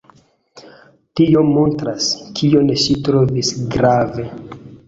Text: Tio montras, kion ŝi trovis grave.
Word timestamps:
Tio 1.19 1.43
montras, 1.51 2.09
kion 2.39 2.75
ŝi 2.85 2.99
trovis 3.09 3.55
grave. 3.77 4.31